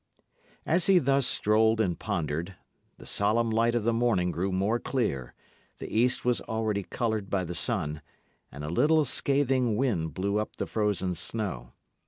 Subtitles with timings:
[0.65, 2.55] As he thus strolled and pondered,
[2.97, 5.35] the solemn light of the morning grew more clear,
[5.77, 8.01] the east was already coloured by the sun,
[8.51, 11.73] and a little scathing wind blew up the frozen snow.